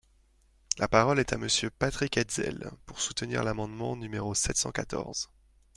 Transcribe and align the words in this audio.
La 0.79 0.87
parole 0.87 1.19
est 1.19 1.31
à 1.31 1.37
Monsieur 1.37 1.69
Patrick 1.69 2.17
Hetzel, 2.17 2.71
pour 2.87 2.99
soutenir 2.99 3.43
l’amendement 3.43 3.95
numéro 3.95 4.33
sept 4.33 4.57
cent 4.57 4.71
quatorze. 4.71 5.29